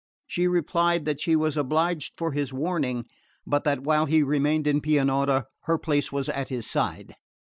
She 0.25 0.47
replied 0.47 1.05
that 1.05 1.19
she 1.19 1.35
was 1.35 1.55
obliged 1.55 2.15
for 2.17 2.31
his 2.31 2.51
warning, 2.51 3.05
but 3.45 3.65
that 3.65 3.83
while 3.83 4.07
he 4.07 4.23
remained 4.23 4.65
in 4.65 4.81
Pianura 4.81 5.45
her 5.65 5.77
place 5.77 6.11
was 6.11 6.27
at 6.27 6.49
his 6.49 6.65
side. 6.65 7.13